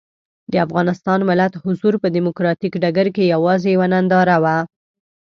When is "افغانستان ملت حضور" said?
0.65-1.93